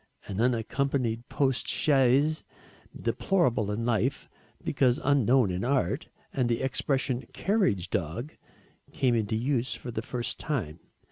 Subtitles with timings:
[0.27, 2.43] An unaccompanied post chaise,
[2.99, 4.27] deplorable in life,
[4.63, 8.33] because unknown in art, and the expression "carriage dog"
[8.91, 10.79] came into use for the first time.